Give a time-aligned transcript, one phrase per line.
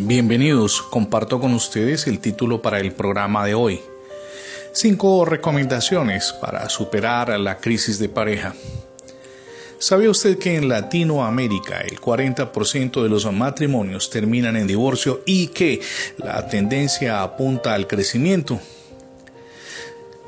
[0.00, 3.80] Bienvenidos, comparto con ustedes el título para el programa de hoy.
[4.72, 8.54] Cinco recomendaciones para superar la crisis de pareja.
[9.80, 15.80] ¿Sabe usted que en Latinoamérica el 40% de los matrimonios terminan en divorcio y que
[16.18, 18.60] la tendencia apunta al crecimiento?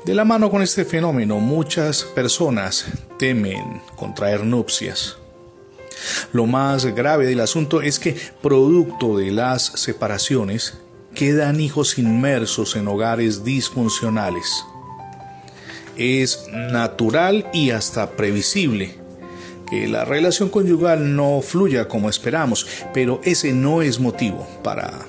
[0.03, 5.20] De la mano con este fenómeno, muchas personas temen contraer nupcias.
[6.33, 10.75] Lo más grave del asunto es que, producto de las separaciones,
[11.13, 14.63] quedan hijos inmersos en hogares disfuncionales.
[15.97, 18.95] Es natural y hasta previsible
[19.69, 25.05] que la relación conyugal no fluya como esperamos, pero ese no es motivo para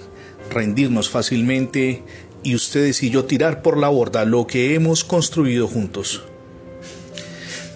[0.50, 2.02] rendirnos fácilmente
[2.42, 6.24] y ustedes y yo tirar por la borda lo que hemos construido juntos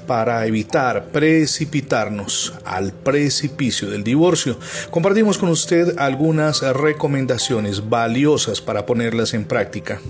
[0.07, 4.59] para evitar precipitarnos al precipicio del divorcio,
[4.91, 10.01] compartimos con usted algunas recomendaciones valiosas para ponerlas en práctica.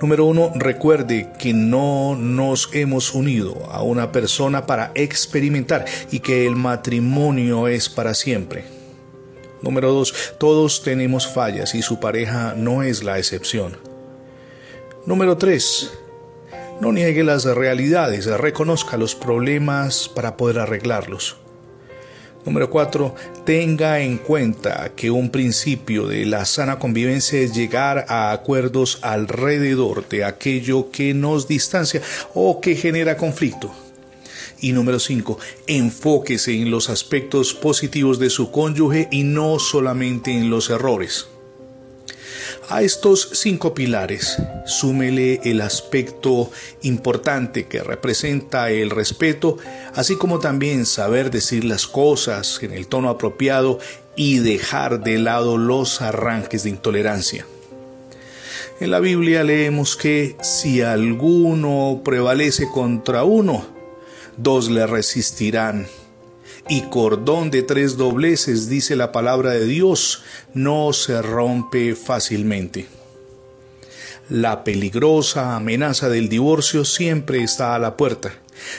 [0.00, 6.46] Número uno, recuerde que no nos hemos unido a una persona para experimentar y que
[6.46, 8.64] el matrimonio es para siempre.
[9.62, 13.76] Número dos, todos tenemos fallas y su pareja no es la excepción.
[15.06, 15.92] Número tres,
[16.80, 21.36] no niegue las realidades, reconozca los problemas para poder arreglarlos.
[22.44, 23.14] Número 4.
[23.44, 30.08] Tenga en cuenta que un principio de la sana convivencia es llegar a acuerdos alrededor
[30.08, 32.02] de aquello que nos distancia
[32.34, 33.72] o que genera conflicto.
[34.60, 35.38] Y número 5.
[35.68, 41.28] Enfóquese en los aspectos positivos de su cónyuge y no solamente en los errores.
[42.74, 49.58] A estos cinco pilares, súmele el aspecto importante que representa el respeto,
[49.94, 53.78] así como también saber decir las cosas en el tono apropiado
[54.16, 57.44] y dejar de lado los arranques de intolerancia.
[58.80, 63.66] En la Biblia leemos que si alguno prevalece contra uno,
[64.38, 65.88] dos le resistirán
[66.68, 70.22] y cordón de tres dobleces, dice la palabra de Dios,
[70.54, 72.86] no se rompe fácilmente.
[74.28, 78.32] La peligrosa amenaza del divorcio siempre está a la puerta.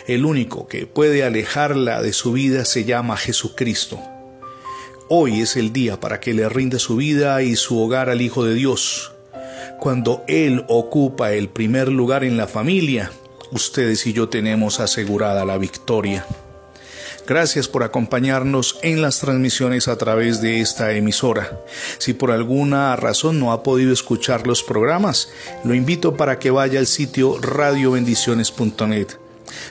[0.08, 4.00] El único que puede alejarla de su vida se llama Jesucristo.
[5.10, 8.46] Hoy es el día para que le rinda su vida y su hogar al Hijo
[8.46, 9.12] de Dios.
[9.80, 13.12] Cuando Él ocupa el primer lugar en la familia,
[13.52, 16.26] ustedes y yo tenemos asegurada la victoria.
[17.26, 21.60] Gracias por acompañarnos en las transmisiones a través de esta emisora.
[21.98, 25.30] Si por alguna razón no ha podido escuchar los programas,
[25.64, 29.23] lo invito para que vaya al sitio radiobendiciones.net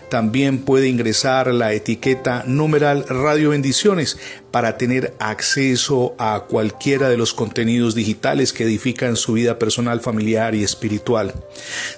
[0.08, 4.18] también puede ingresar la etiqueta numeral Radio Bendiciones
[4.52, 10.54] para tener acceso a cualquiera de los contenidos digitales que edifican su vida personal, familiar
[10.54, 11.34] y espiritual.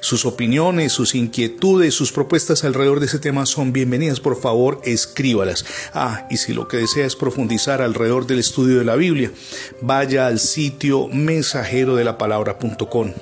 [0.01, 4.21] Sus opiniones, sus inquietudes, sus propuestas alrededor de ese tema son bienvenidas.
[4.21, 5.67] Por favor, escríbalas.
[5.93, 9.33] Ah, y si lo que desea es profundizar alrededor del estudio de la Biblia,
[9.81, 13.13] vaya al sitio mensajero de la palabra.com.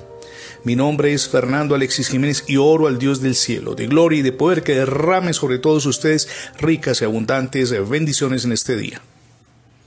[0.65, 4.21] Mi nombre es Fernando Alexis Jiménez y oro al Dios del cielo, de gloria y
[4.21, 9.01] de poder que derrame sobre todos ustedes ricas y abundantes bendiciones en este día.